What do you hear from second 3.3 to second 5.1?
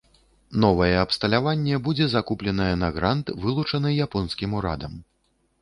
вылучаны японскім урадам.